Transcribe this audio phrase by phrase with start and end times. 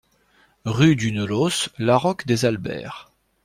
[0.65, 3.11] Rue du Neulos, Laroque-des-Albères